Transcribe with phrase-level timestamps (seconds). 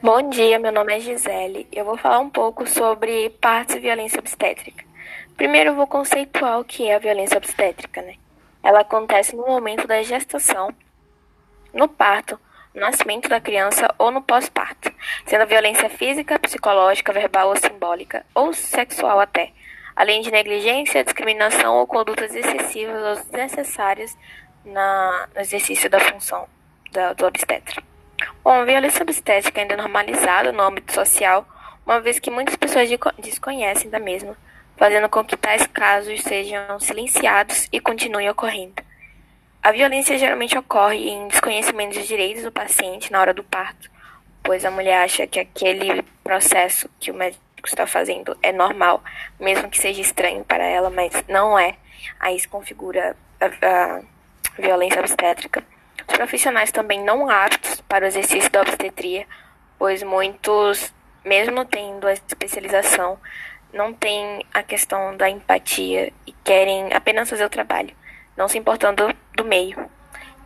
[0.00, 1.66] Bom dia, meu nome é Gisele.
[1.72, 4.84] Eu vou falar um pouco sobre partos e violência obstétrica.
[5.36, 8.14] Primeiro, eu vou conceituar o que é a violência obstétrica, né?
[8.62, 10.72] Ela acontece no momento da gestação,
[11.74, 12.38] no parto,
[12.72, 14.88] no nascimento da criança ou no pós-parto,
[15.26, 19.50] sendo violência física, psicológica, verbal ou simbólica, ou sexual até,
[19.96, 24.16] além de negligência, discriminação ou condutas excessivas ou desnecessárias
[24.64, 26.46] na, no exercício da função
[26.92, 27.87] da, do obstetra.
[28.42, 31.46] Bom, violência obstétrica ainda é normalizada no âmbito social,
[31.84, 34.36] uma vez que muitas pessoas desconhecem da mesma,
[34.76, 38.82] fazendo com que tais casos sejam silenciados e continuem ocorrendo.
[39.62, 43.90] A violência geralmente ocorre em desconhecimento dos direitos do paciente na hora do parto,
[44.42, 49.02] pois a mulher acha que aquele processo que o médico está fazendo é normal,
[49.38, 51.74] mesmo que seja estranho para ela, mas não é.
[52.20, 54.00] Aí isso configura a, a
[54.58, 55.62] violência obstétrica.
[56.08, 59.26] Profissionais também não aptos para o exercício da obstetria,
[59.78, 60.92] pois muitos,
[61.24, 63.18] mesmo tendo a especialização,
[63.72, 67.94] não têm a questão da empatia e querem apenas fazer o trabalho,
[68.36, 69.88] não se importando do meio.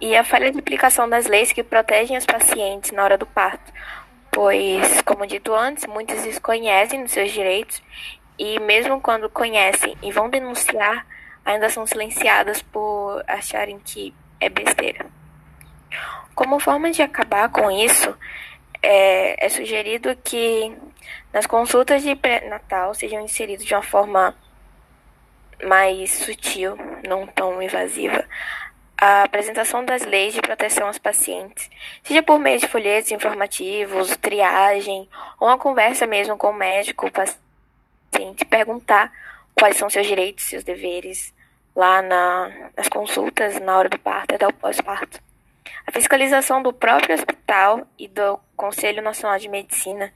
[0.00, 3.72] E a falha de aplicação das leis que protegem os pacientes na hora do parto,
[4.30, 7.80] pois, como dito antes, muitos desconhecem os seus direitos
[8.38, 11.06] e, mesmo quando conhecem e vão denunciar,
[11.44, 15.06] ainda são silenciadas por acharem que é besteira.
[16.42, 18.12] Como forma de acabar com isso,
[18.82, 20.76] é, é sugerido que
[21.32, 24.34] nas consultas de pré-natal sejam inseridos de uma forma
[25.62, 26.76] mais sutil,
[27.06, 28.24] não tão invasiva,
[28.96, 31.70] a apresentação das leis de proteção aos pacientes,
[32.02, 37.12] seja por meio de folhetos informativos, triagem, ou uma conversa mesmo com o médico, o
[37.12, 39.12] paciente, perguntar
[39.54, 41.32] quais são seus direitos, seus deveres
[41.76, 45.20] lá na, nas consultas, na hora do parto até o pós-parto.
[45.92, 50.10] Fiscalização do próprio hospital e do Conselho Nacional de Medicina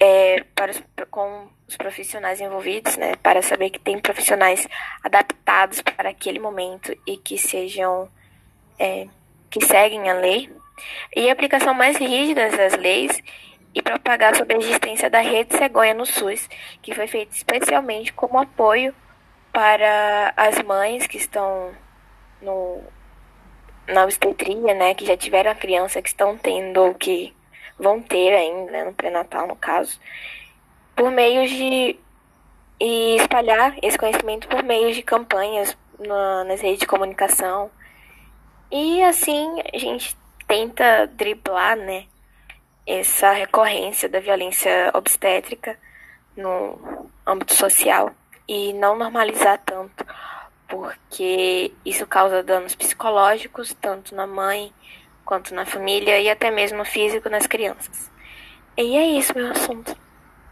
[0.00, 4.68] é, para os, com os profissionais envolvidos, né, para saber que tem profissionais
[5.04, 8.08] adaptados para aquele momento e que sejam
[8.78, 9.06] é,
[9.48, 10.52] que seguem a lei,
[11.14, 13.22] e a aplicação mais rígida das leis
[13.72, 16.48] e propagar sobre a existência da rede cegonha no SUS,
[16.82, 18.94] que foi feita especialmente como apoio
[19.52, 21.72] para as mães que estão
[22.42, 22.82] no
[23.88, 27.34] na obstetria, né, que já tiveram a criança, que estão tendo, ou que
[27.78, 29.98] vão ter ainda, no pré-natal, no caso,
[30.94, 31.98] por meio de.
[32.80, 37.70] e espalhar esse conhecimento por meio de campanhas na, nas redes de comunicação.
[38.70, 42.06] E assim a gente tenta driblar, né,
[42.86, 45.78] essa recorrência da violência obstétrica
[46.36, 48.12] no âmbito social
[48.48, 50.06] e não normalizar tanto
[50.68, 54.72] porque isso causa danos psicológicos, tanto na mãe
[55.24, 58.10] quanto na família e até mesmo físico nas crianças.
[58.76, 60.05] E é isso meu assunto.